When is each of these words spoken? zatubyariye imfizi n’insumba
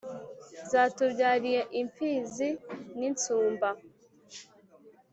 zatubyariye 0.71 1.61
imfizi 1.81 2.49
n’insumba 2.97 3.69